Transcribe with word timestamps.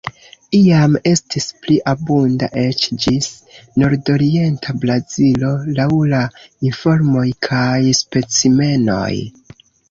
Iam 0.59 0.93
estis 1.09 1.43
pli 1.65 1.75
abunda 1.91 2.47
eĉ 2.61 2.85
ĝis 3.03 3.27
nordorienta 3.83 4.75
Brazilo 4.87 5.53
laŭ 5.81 5.87
la 6.15 6.23
informoj 6.71 7.27
kaj 7.51 7.77
specimenoj. 8.01 9.13